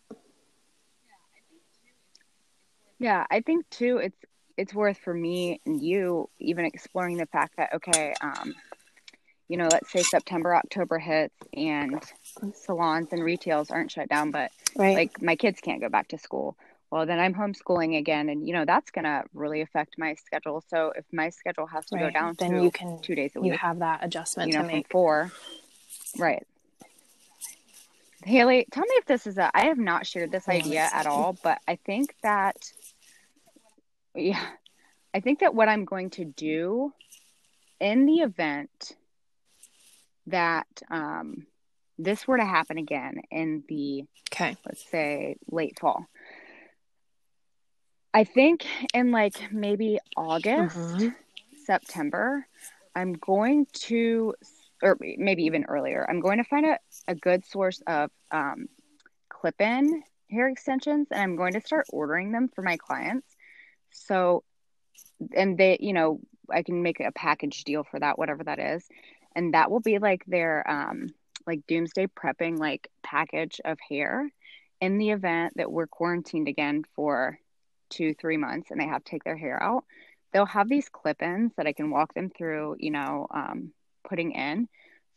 [2.98, 4.16] Yeah, I think too it's
[4.57, 8.55] it's worth for me and you even exploring the fact that okay, um,
[9.48, 12.02] you know, let's say September, October hits and
[12.55, 14.94] salons and retails aren't shut down, but Right.
[14.94, 16.57] like my kids can't go back to school.
[16.90, 20.62] Well, then I'm homeschooling again, and you know that's gonna really affect my schedule.
[20.68, 23.40] So if my schedule has to go down then to you can two days a
[23.40, 24.88] week you have that adjustment you know, to make.
[24.88, 25.33] four,
[26.18, 26.46] right?
[28.25, 29.51] Haley, tell me if this is a.
[29.55, 32.57] I have not shared this idea at all, but I think that,
[34.14, 34.44] yeah,
[35.14, 36.92] I think that what I'm going to do
[37.79, 38.96] in the event
[40.27, 41.46] that um,
[41.99, 46.07] this were to happen again in the okay, let's say late fall,
[48.16, 51.14] I think in like maybe August, Mhm.
[51.66, 52.46] September,
[52.94, 54.35] I'm going to,
[54.83, 58.68] or maybe even earlier, I'm going to find a, a good source of um,
[59.29, 63.29] clip in hair extensions and I'm going to start ordering them for my clients.
[63.90, 64.44] So,
[65.35, 68.88] and they, you know, I can make a package deal for that, whatever that is.
[69.35, 71.09] And that will be like their, um,
[71.46, 74.31] like doomsday prepping, like package of hair
[74.81, 77.38] in the event that we're quarantined again for
[77.90, 79.85] two, three months and they have to take their hair out.
[80.33, 83.72] They'll have these clip ins that I can walk them through, you know, um,
[84.09, 84.68] putting in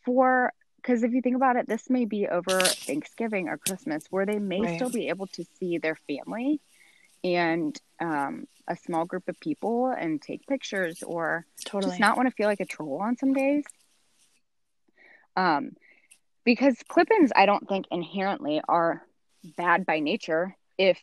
[0.05, 0.51] for
[0.81, 4.39] because if you think about it, this may be over Thanksgiving or Christmas where they
[4.39, 4.75] may Right.
[4.75, 6.61] still be able to see their family
[7.23, 11.89] and um, a small group of people and take pictures or totally.
[11.89, 13.65] just not want to feel like a troll on some days.
[15.35, 15.71] Um,
[16.45, 19.03] because clip-ins, I don't think inherently are
[19.57, 20.99] bad by nature if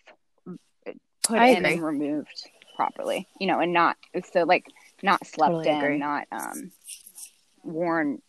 [1.26, 1.72] put I in agree.
[1.74, 3.96] and removed properly, you know, and not
[4.32, 4.66] so like
[5.02, 5.98] not slept Totally in, agree.
[5.98, 6.72] not um,
[7.62, 8.22] worn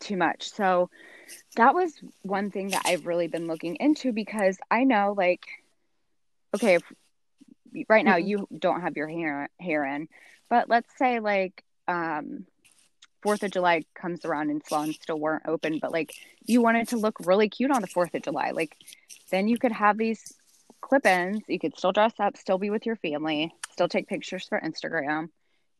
[0.00, 0.50] too much.
[0.50, 0.90] So
[1.56, 5.46] that was one thing that I've really been looking into because I know like
[6.54, 6.82] okay, if
[7.88, 8.26] right now Mhm.
[8.26, 10.08] you don't have your hair hair in,
[10.48, 12.46] but let's say like um
[13.22, 16.14] Fourth of July comes around and salons still weren't open, but like
[16.46, 18.76] you wanted to look really cute on the Fourth of July, like
[19.30, 20.32] then you could have these
[20.80, 21.42] clip-ins.
[21.48, 25.28] You could still dress up, still be with your family, still take pictures for Instagram,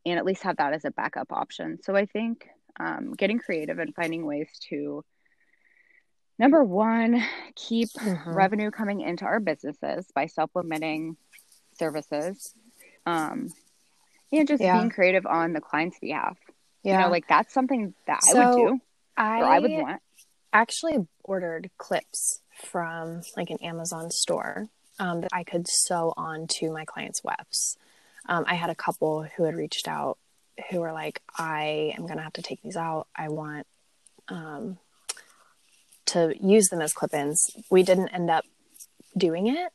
[0.07, 1.79] and at least have that as a backup option.
[1.83, 5.05] So I think um, getting creative and finding ways to
[6.39, 7.23] number one
[7.55, 8.35] keep Mhm.
[8.35, 11.17] revenue coming into our businesses by supplementing
[11.79, 12.55] services
[13.05, 13.49] um,
[14.33, 14.79] and just Yeah.
[14.79, 16.39] being creative on the client's behalf
[16.83, 16.93] yeah.
[16.93, 18.81] you know like that's something that i would do
[19.17, 20.03] I, i would want
[20.53, 24.69] actually ordered clips from like an Amazon store
[25.01, 27.77] um, that I could sew onto my clients' wefts.
[28.27, 30.19] Um, I had a couple who had reached out
[30.71, 33.09] who were like, I am going to have to take these out.
[33.17, 33.67] I want
[34.29, 34.79] um,
[36.07, 37.51] to use them as clip ins.
[37.71, 38.45] We didn't end up
[39.17, 39.73] doing it,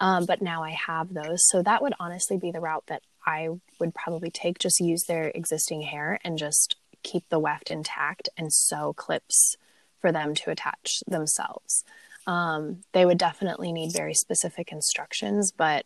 [0.00, 1.46] um, but now I have those.
[1.48, 4.58] So that would honestly be the route that I would probably take.
[4.58, 9.56] Just use their existing hair and just keep the weft intact and sew clips
[10.00, 11.84] for them to attach themselves.
[12.26, 15.84] Um, they would definitely need very specific instructions, but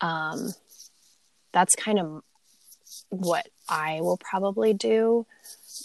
[0.00, 0.54] um,
[1.52, 2.22] that's kind of
[3.08, 5.26] what I will probably do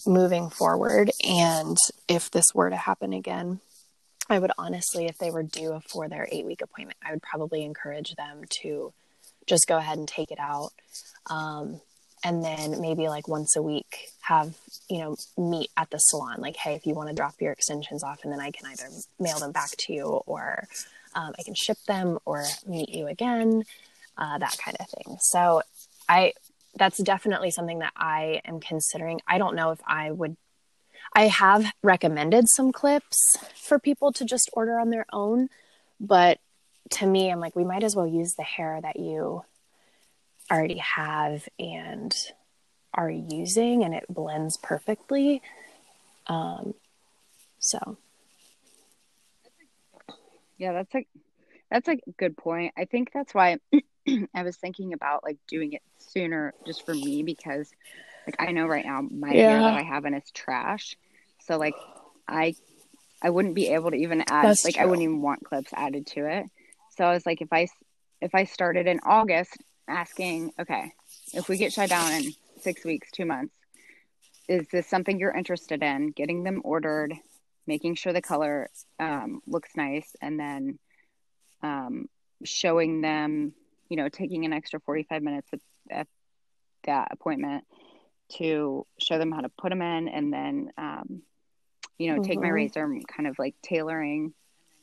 [0.05, 1.11] moving forward.
[1.23, 3.61] And if this were to happen again,
[4.29, 7.63] I would honestly, if they were due for their eight week appointment, I would probably
[7.63, 8.93] encourage them to
[9.47, 10.69] just go ahead and take it out.
[11.27, 11.81] Um,
[12.23, 14.55] and then maybe like once a week have,
[14.89, 16.41] you know, meet at the salon.
[16.41, 18.87] Like, hey, if you want to drop your extensions off, and then I can either
[19.19, 20.67] mail them back to you or
[21.15, 23.63] um, I can ship them or meet you again,
[24.17, 25.17] uh, that kind of thing.
[25.21, 25.61] So
[26.07, 26.33] I,
[26.75, 29.21] that's definitely something that I am considering.
[29.27, 30.35] I don't know if I would
[31.13, 33.17] I have recommended some clips
[33.55, 35.49] for people to just order on their own,
[35.99, 36.39] but
[36.91, 39.43] to me, I'm like, we might as well use the hair that you
[40.51, 42.15] already have and
[42.93, 45.41] are using, and it blends perfectly.
[46.27, 46.73] Um,
[47.59, 47.97] so,
[50.57, 51.07] yeah that's like
[51.71, 52.73] that's a good point.
[52.77, 53.57] I think that's why
[54.33, 57.69] i was thinking about like doing it sooner just for me because
[58.25, 60.95] like i know right now my hair that i have in is trash.
[61.41, 61.75] So like
[62.27, 62.55] i
[63.21, 66.07] i wouldn't be able to even add That's like i wouldn't even want clips added
[66.07, 66.45] to it.
[66.97, 67.67] So i was like if I
[68.21, 69.57] if i started in august
[69.89, 70.93] asking okay
[71.33, 73.53] if we get shut down in six weeks two months
[74.47, 77.13] is this something you're interested in getting them ordered
[77.67, 80.79] making sure the color um, looks nice and then
[81.61, 82.07] um,
[82.43, 83.53] showing them
[83.89, 86.07] you know taking an extra 45 minutes at, at
[86.85, 87.63] that appointment
[88.37, 91.21] to show them how to put them in and then um,
[91.97, 92.53] you know take my Mhm.
[92.53, 94.33] razor and kind of like tailoring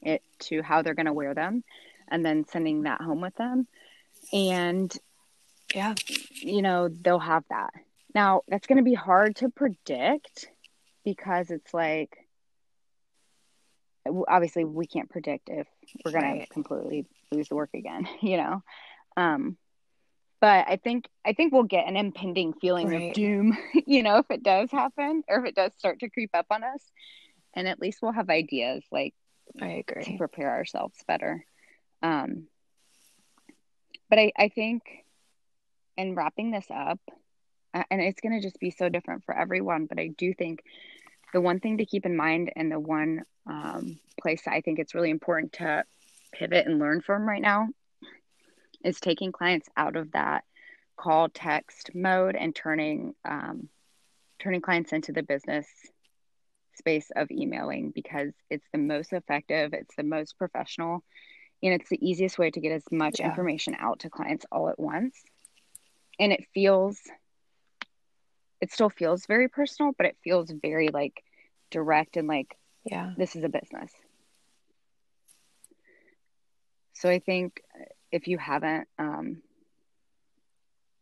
[0.02, 1.64] it to how they're going to wear them
[2.08, 3.66] and then sending that home with them
[4.32, 4.94] and
[5.74, 5.94] yeah,
[6.30, 7.70] you know, they'll have that.
[8.14, 10.48] Now, that's going to be hard to predict
[11.04, 12.16] because it's like,
[14.28, 15.66] obviously, we can't predict if
[16.04, 16.40] we're going Right.
[16.40, 18.62] to completely lose the work again, you know?
[19.16, 19.56] Um,
[20.40, 23.08] but I think I think we'll get an impending feeling Right.
[23.08, 26.30] of doom, you know, if it does happen or if it does start to creep
[26.34, 26.82] up on us,
[27.54, 29.14] and at least we'll have ideas like
[29.60, 31.44] I agree to prepare ourselves better.
[32.02, 32.48] Um,
[34.08, 34.82] but I, I think
[35.96, 37.00] in wrapping this up,
[37.74, 40.62] and it's going to just be so different for everyone, but I do think
[41.32, 44.94] the one thing to keep in mind and the one um, place I think it's
[44.94, 45.84] really important to
[46.32, 47.68] pivot and learn from right now
[48.84, 50.44] is taking clients out of that
[50.96, 53.68] call text mode and turning um,
[54.38, 55.66] turning clients into the business
[56.74, 61.02] space of emailing because it's the most effective, it's the most professional,
[61.62, 63.28] and it's the easiest way to get as much yeah.
[63.28, 65.16] information out to clients all at once.
[66.18, 66.98] And it feels
[68.60, 71.22] it still feels very personal, but it feels very like
[71.70, 73.92] direct and like yeah, this is a business.
[76.94, 77.60] So I think
[78.10, 79.42] if you haven't um,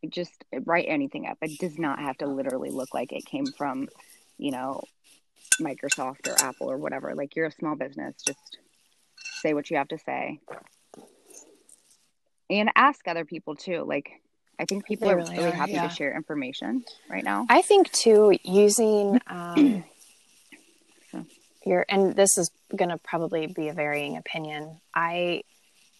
[0.09, 1.37] just write anything up.
[1.41, 3.87] It does not have to literally look like it came from,
[4.37, 4.81] you know,
[5.61, 7.13] Microsoft or Apple or whatever.
[7.15, 8.57] Like you're a small business, just
[9.45, 10.39] say what you have to say.
[12.49, 13.83] And ask other people too.
[13.85, 14.21] Like
[14.59, 15.87] I think people they are really, really are, happy yeah.
[15.87, 17.45] to share information right now.
[17.49, 19.83] I think too using um,
[21.65, 24.79] your and this is going to probably be a varying opinion.
[24.93, 25.41] I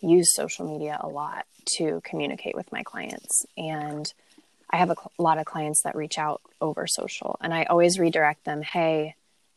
[0.02, 1.46] use social media a lot
[1.78, 3.46] to communicate with my clients.
[3.58, 4.12] And
[4.70, 7.64] I have a, cl- a lot of clients that reach out over social, and I
[7.64, 9.16] always redirect them, hey,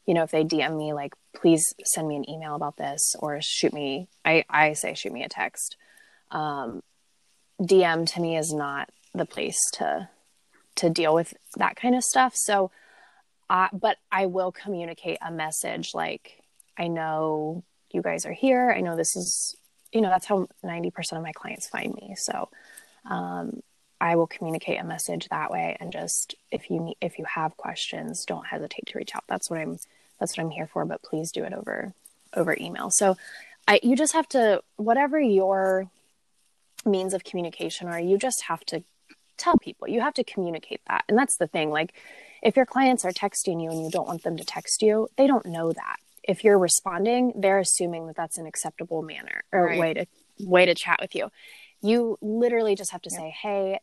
[0.09, 3.39] you know, if they DM me, like, please send me an email about this or
[3.41, 5.77] shoot me, I, I say, shoot me a text.
[6.31, 6.83] Um,
[7.61, 10.09] DM to me is not the place to,
[10.77, 12.33] to deal with that kind of stuff.
[12.35, 12.71] So,
[13.51, 16.43] uh, but I will communicate a message like,
[16.77, 18.73] I know you guys are here.
[18.77, 19.57] I know this is
[19.93, 22.49] you know that's how 90% of my clients find me so
[23.07, 23.61] um,
[24.01, 27.57] i will communicate a message that way and just if you need if you have
[27.57, 29.79] questions don't hesitate to reach out that's what i'm
[30.19, 31.95] that's what i'm here for but please do it over
[32.35, 32.91] over email.
[32.91, 33.17] So
[33.67, 35.91] i you just have to whatever your
[36.85, 38.83] means of communication are you just have to
[39.37, 39.89] tell people.
[39.89, 41.05] You have to communicate that.
[41.09, 41.95] And that's the thing like
[42.43, 45.27] if your clients are texting you and you don't want them to text you they
[45.27, 45.97] don't know that.
[46.23, 49.79] If you're responding, they're assuming that that's an acceptable manner or right.
[49.79, 50.07] way to
[50.41, 51.31] way to chat with you.
[51.81, 53.79] You literally just have to say, "Hey,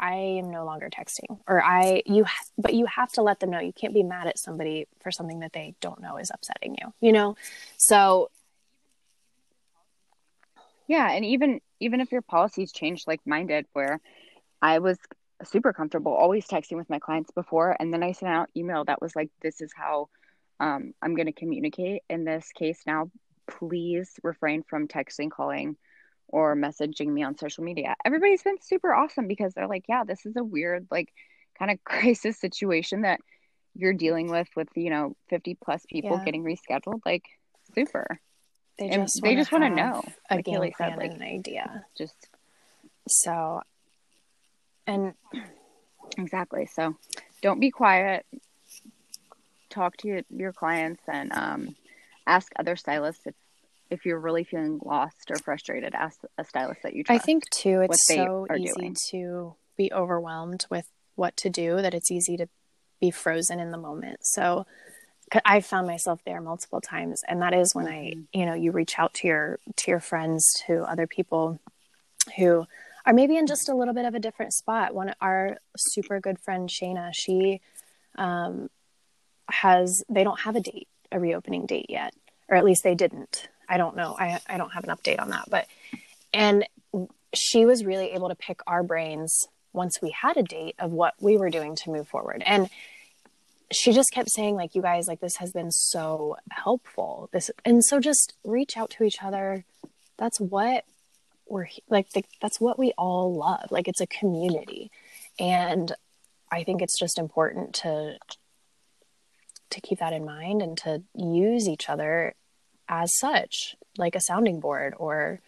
[0.00, 2.24] I am no longer texting," or "I you,"
[2.58, 3.60] but you have to let them know.
[3.60, 6.92] You can't be mad at somebody for something that they don't know is upsetting you.
[7.00, 7.36] You know,
[7.76, 8.30] so
[10.88, 14.00] yeah, and even even if your policies change, like mine did, where
[14.62, 14.98] I was
[15.44, 19.00] super comfortable always texting with my clients before, and then I sent out email that
[19.02, 20.08] was like, "This is how."
[20.60, 23.10] um, I'm going to communicate in this case now.
[23.48, 25.76] Please refrain from texting, calling,
[26.32, 27.94] or messaging me on social media.
[28.04, 31.12] Everybody's been super awesome because they're like, yeah, this is a weird, like,
[31.58, 33.20] kind of crisis situation that
[33.74, 36.24] you're dealing with, with, you know, 50 plus people yeah.
[36.24, 37.00] getting rescheduled.
[37.04, 37.24] Like,
[37.74, 38.20] super.
[38.78, 40.02] They just they just want to know.
[40.30, 41.84] A like game plan said, like, an idea.
[41.98, 42.28] Just
[43.06, 43.60] so,
[44.86, 45.12] and
[46.16, 46.66] exactly.
[46.66, 46.96] So,
[47.42, 48.24] don't be quiet
[49.70, 51.76] talk to your, your clients and um,
[52.26, 53.34] ask other stylists if
[53.90, 57.48] if you're really feeling lost or frustrated ask a stylist that you trust i think
[57.50, 58.96] too it's so easy doing.
[59.10, 62.46] to be overwhelmed with what to do that it's easy to
[63.00, 64.66] be frozen in the moment so
[65.44, 68.20] i found myself there multiple times and that is when mm-hmm.
[68.20, 71.58] i you know you reach out to your to your friends to other people
[72.36, 72.66] who
[73.06, 76.38] are maybe in just a little bit of a different spot one our super good
[76.38, 77.60] friend shayna she
[78.16, 78.68] um,
[79.50, 82.14] has they don't have a date, a reopening date yet,
[82.48, 83.48] or at least they didn't.
[83.70, 84.16] I don't know.
[84.18, 85.66] I I don't have an update on that, but
[86.34, 86.66] and
[87.32, 91.14] she was really able to pick our brains once we had a date of what
[91.20, 92.42] we were doing to move forward.
[92.44, 92.68] And
[93.72, 97.28] she just kept saying like you guys like this has been so helpful.
[97.32, 99.64] This and so just reach out to each other.
[100.18, 100.84] That's what
[101.48, 103.70] we're like the, that's what we all love.
[103.70, 104.90] Like it's a community.
[105.38, 105.92] And
[106.50, 108.18] I think it's just important to
[109.70, 112.34] to keep that in mind and to use each other
[112.90, 115.40] as such, like a sounding board or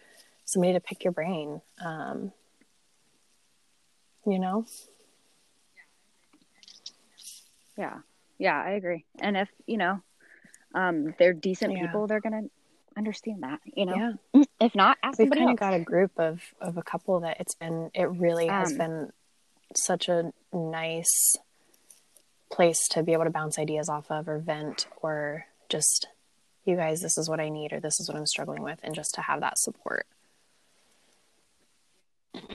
[0.45, 1.61] somebody to pick your brain.
[1.83, 2.31] Um,
[4.25, 4.65] you know?
[7.77, 7.97] Yeah.
[8.39, 9.03] Yeah, I agree.
[9.19, 10.01] And if, you know,
[10.73, 11.85] um, they're decent yeah.
[11.85, 12.49] people, they're going to
[12.97, 14.17] understand that, you know?
[14.33, 14.43] Yeah.
[14.59, 17.55] If not, ask We've kind of got a group of, of a couple that it's
[17.55, 19.11] been, it really has um, been
[19.75, 21.35] such a nice
[22.49, 26.07] place to be able to bounce ideas off of or vent or just
[26.65, 28.95] you guys this is what i need or this is what i'm struggling with and
[28.95, 30.05] just to have that support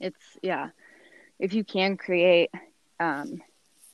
[0.00, 0.68] it's yeah
[1.38, 2.50] if you can create
[3.00, 3.40] um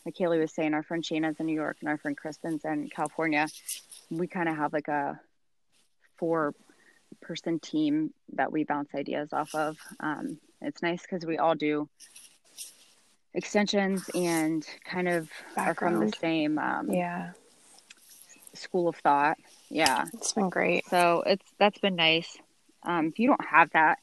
[0.04, 2.88] like Kaylee was saying, our friend Shayna's in New York and our friend Kristen's in
[2.88, 3.46] California.
[4.10, 5.20] We kind of have like a
[6.16, 6.54] four
[7.20, 9.76] person team that we bounce ideas off of.
[10.00, 11.88] Um, it's nice because we all do
[13.34, 17.32] extensions and kind of are from the same um, Yeah,
[18.54, 19.38] school of thought.
[19.68, 20.04] Yeah.
[20.12, 20.86] it's been great.
[20.88, 22.36] So it's that's been nice.
[22.82, 23.98] Um, if you don't have that,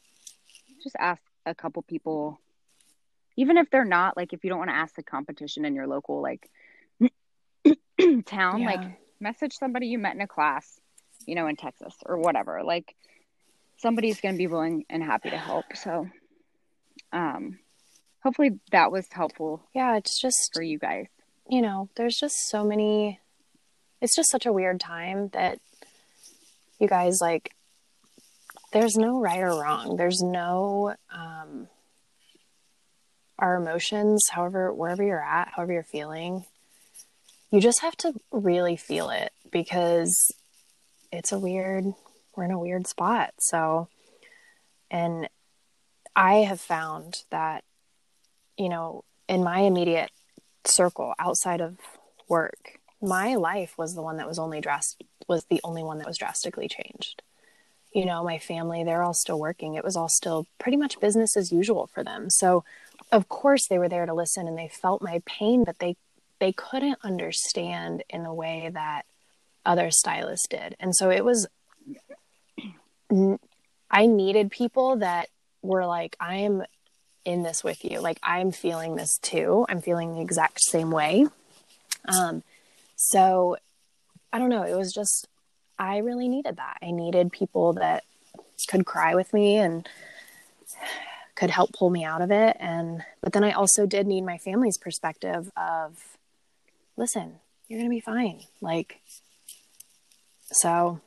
[0.82, 2.38] just ask a couple people,
[3.36, 5.86] even if they're not like if you don't want to ask the competition in your
[5.86, 6.48] local like
[8.26, 8.66] town, Yeah.
[8.66, 10.80] like message somebody you met in a class,
[11.26, 12.62] you know, in Texas or whatever.
[12.64, 12.94] Like
[13.78, 15.64] somebody's going to be willing and happy to help.
[15.74, 16.08] So,
[17.12, 17.58] um,
[18.22, 21.06] hopefully that was helpful Yeah, it's just for you guys.
[21.48, 23.20] you know, there's just so many.
[24.00, 25.58] It's just such a weird time that
[26.78, 27.54] you guys like.
[28.72, 29.96] There's no right or wrong.
[29.96, 31.68] There's no um,
[33.38, 34.26] our emotions.
[34.30, 36.44] However, wherever you're at, however you're feeling,
[37.50, 40.32] you just have to really feel it because
[41.12, 41.86] it's a weird.
[42.36, 43.34] We're in a weird spot.
[43.38, 43.88] So,
[44.90, 45.28] and
[46.14, 47.64] I have found that,
[48.56, 50.10] you know, in my immediate
[50.64, 51.78] circle outside of
[52.28, 56.06] work my life was the one that was only drastic was the only one that
[56.06, 57.22] was drastically changed
[57.92, 61.36] you know my family they're all still working it was all still pretty much business
[61.36, 62.64] as usual for them so
[63.12, 65.96] of course they were there to listen and they felt my pain but they
[66.40, 69.02] they couldn't understand in a way that
[69.64, 71.46] other stylists did and so it was
[73.90, 75.28] i needed people that
[75.62, 76.62] were like i am
[77.28, 78.00] in this with you.
[78.00, 79.66] Like I'm feeling this too.
[79.68, 81.26] I'm feeling the exact same way.
[82.06, 82.42] Um,
[82.98, 83.56] so
[84.32, 84.64] I don't know.
[84.64, 85.28] It was just
[85.78, 86.78] I really needed that.
[86.82, 88.04] I needed people that
[88.68, 89.88] could cry with me and
[91.36, 92.56] could help pull me out of it.
[92.58, 95.96] And but then I also did need my family's perspective of,
[96.96, 97.36] listen,
[97.68, 98.40] you're gonna be fine.
[98.60, 99.00] Like,
[100.50, 101.00] so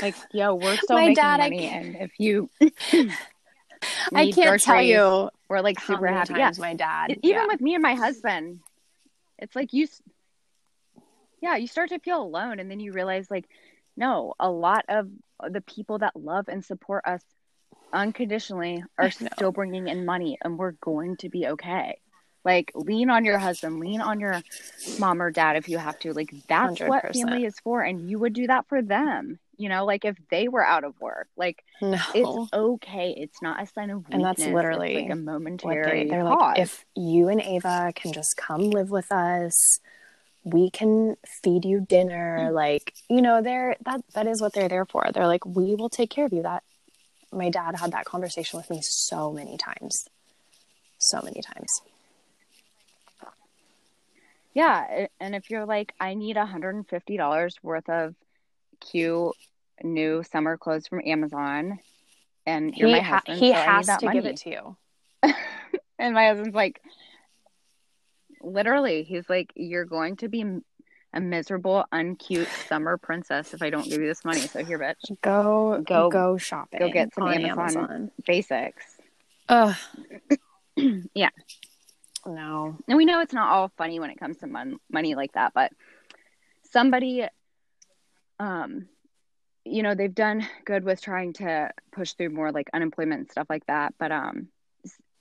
[0.00, 2.48] Like, yo, we're still My making dad, money, and if you,
[4.14, 6.34] I can't tell you we're like super happy.
[6.36, 7.18] Yeah, my dad.
[7.22, 7.46] Even yeah.
[7.46, 8.60] with me and my husband
[9.38, 9.86] it's like you
[11.40, 13.46] yeah you start to feel alone and then you realize like
[13.96, 15.08] no a lot of
[15.50, 17.22] the people that love and support us
[17.94, 21.98] unconditionally are still bringing in money and we're going to be okay.
[22.44, 24.42] Like lean on your husband lean on your
[24.98, 26.12] mom or dad if you have to.
[26.12, 27.14] Like that's what 100%.
[27.14, 30.48] family is for and you would do that for them you know like if they
[30.48, 31.98] were out of work like no.
[32.14, 33.14] it's okay.
[33.16, 36.24] It's not a sign of weakness And that's It's literally like a momentary they, they're
[36.24, 36.40] pause.
[36.40, 39.78] like if you and ava can just come live with us
[40.44, 42.52] we can feed you dinner mm.
[42.52, 45.06] like you know they're that that is what they're there for.
[45.12, 46.42] They're like we will take care of you.
[46.42, 46.62] That
[47.32, 50.08] my dad had that conversation with me so many times.
[50.98, 51.80] So many times.
[54.52, 58.14] Yeah, and if you're like, I need $150 worth of
[58.90, 59.32] cute
[59.82, 61.78] new summer clothes from Amazon,
[62.46, 64.18] and you're he, my ha- husband, he so has to money.
[64.20, 64.76] give it to you
[65.98, 66.80] and my husband's like,
[68.42, 70.44] literally, he's like, you're going to be
[71.12, 74.40] a miserable, uncute summer princess if I don't give you this money.
[74.40, 77.58] So here, bitch, go Go- go go shopping go get some Amazon.
[77.58, 78.84] amazon basics.
[79.48, 79.74] Ugh.
[81.14, 81.30] Yeah.
[82.26, 85.32] no And we know it's not all funny when it comes to mon- money like
[85.34, 85.70] that, but
[86.72, 87.24] somebody,
[88.38, 88.88] um,
[89.64, 93.46] you know, they've done good with trying to push through more like unemployment and stuff
[93.48, 93.94] like that.
[93.98, 94.48] But um,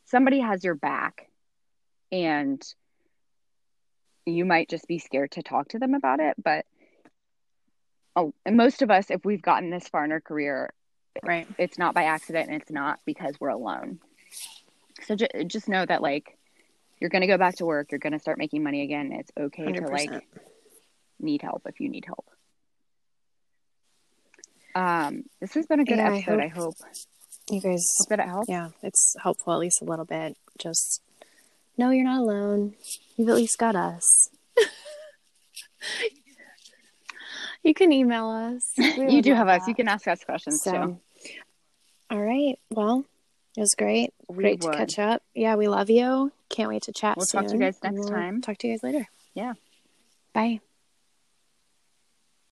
[0.05, 1.29] somebody has your back,
[2.11, 2.61] and
[4.25, 6.35] you might just be scared to talk to them about it.
[6.41, 6.65] But
[8.15, 10.73] oh, and most of us, if we've gotten this far in our career,
[11.21, 13.99] right it's not by accident and it's not because we're alone.
[15.03, 16.37] So ju- just know that like
[16.99, 19.11] you're going to go back to work, you're going to start making money again.
[19.11, 19.91] It's okay to 100%.
[19.91, 20.27] like
[21.19, 22.25] need help if you need help.
[24.75, 26.39] Um, this has been a good Yeah, I episode.
[26.39, 26.75] I hope.
[27.49, 28.49] you guys hope that it helps.
[28.49, 30.35] yeah, it's helpful at least a little bit.
[30.57, 31.01] Just
[31.77, 32.73] know you're not alone.
[33.17, 34.29] You've at least got us.
[37.63, 38.71] you can email us.
[38.97, 39.67] You do have us.
[39.67, 40.99] You can ask us questions too.
[42.09, 42.57] All right.
[42.69, 43.05] Well,
[43.57, 44.13] it was great.
[44.29, 45.21] We great to catch up.
[45.33, 46.31] Yeah, we love you.
[46.49, 47.41] Can't wait to chat We'll soon.
[47.41, 48.41] talk to you guys next we'll time.
[48.41, 49.07] Talk to you guys later.
[49.33, 49.53] Yeah.
[50.33, 50.59] Bye.